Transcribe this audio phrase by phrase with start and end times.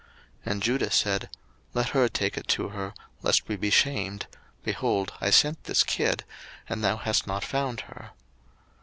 [0.47, 1.29] 01:038:023 And Judah said,
[1.75, 4.25] Let her take it to her, lest we be shamed:
[4.63, 6.23] behold, I sent this kid,
[6.67, 8.09] and thou hast not found her.